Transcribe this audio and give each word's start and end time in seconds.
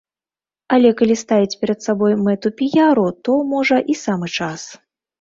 Але 0.77 0.89
калі 1.01 1.17
ставіць 1.23 1.59
перад 1.61 1.79
сабой 1.87 2.13
мэту 2.25 2.55
піяру, 2.63 3.07
то, 3.27 3.31
можа, 3.55 3.77
і 3.93 4.03
самы 4.05 4.27
час. 4.37 4.71